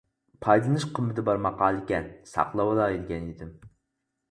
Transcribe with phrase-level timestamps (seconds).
[0.45, 3.57] پايدىلىنىش قىممىتى بار ماقالىكەن، ساقلىۋالاي دېگەن ئىدىم.